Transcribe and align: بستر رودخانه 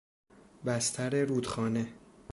بستر 0.65 1.25
رودخانه 1.25 1.87